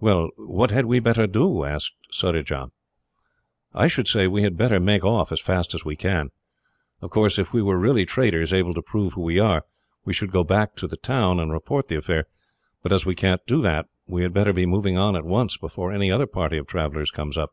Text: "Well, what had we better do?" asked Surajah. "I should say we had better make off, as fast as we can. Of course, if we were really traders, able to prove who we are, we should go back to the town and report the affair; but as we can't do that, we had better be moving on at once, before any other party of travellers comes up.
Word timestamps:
"Well, 0.00 0.30
what 0.38 0.70
had 0.70 0.86
we 0.86 1.00
better 1.00 1.26
do?" 1.26 1.62
asked 1.64 1.92
Surajah. 2.10 2.70
"I 3.74 3.88
should 3.88 4.08
say 4.08 4.26
we 4.26 4.42
had 4.42 4.56
better 4.56 4.80
make 4.80 5.04
off, 5.04 5.30
as 5.32 5.38
fast 5.42 5.74
as 5.74 5.84
we 5.84 5.96
can. 5.96 6.30
Of 7.02 7.10
course, 7.10 7.38
if 7.38 7.52
we 7.52 7.60
were 7.60 7.78
really 7.78 8.06
traders, 8.06 8.54
able 8.54 8.72
to 8.72 8.80
prove 8.80 9.12
who 9.12 9.20
we 9.20 9.38
are, 9.38 9.66
we 10.02 10.14
should 10.14 10.32
go 10.32 10.44
back 10.44 10.76
to 10.76 10.86
the 10.88 10.96
town 10.96 11.38
and 11.38 11.52
report 11.52 11.88
the 11.88 11.96
affair; 11.96 12.24
but 12.82 12.90
as 12.90 13.04
we 13.04 13.14
can't 13.14 13.46
do 13.46 13.60
that, 13.64 13.84
we 14.06 14.22
had 14.22 14.32
better 14.32 14.54
be 14.54 14.64
moving 14.64 14.96
on 14.96 15.14
at 15.14 15.26
once, 15.26 15.58
before 15.58 15.92
any 15.92 16.10
other 16.10 16.26
party 16.26 16.56
of 16.56 16.66
travellers 16.66 17.10
comes 17.10 17.36
up. 17.36 17.50